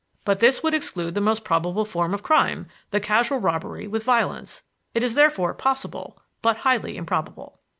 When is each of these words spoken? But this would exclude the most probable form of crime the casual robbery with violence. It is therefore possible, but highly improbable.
But 0.25 0.39
this 0.39 0.63
would 0.63 0.73
exclude 0.73 1.13
the 1.13 1.21
most 1.21 1.43
probable 1.43 1.85
form 1.85 2.15
of 2.15 2.23
crime 2.23 2.65
the 2.89 2.99
casual 2.99 3.37
robbery 3.37 3.85
with 3.85 4.03
violence. 4.03 4.63
It 4.95 5.03
is 5.03 5.13
therefore 5.13 5.53
possible, 5.53 6.17
but 6.41 6.57
highly 6.65 6.97
improbable. 6.97 7.59